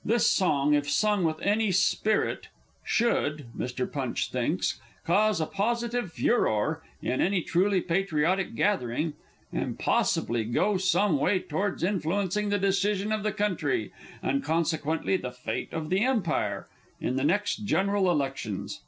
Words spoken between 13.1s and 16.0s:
of the country, and consequently the fate of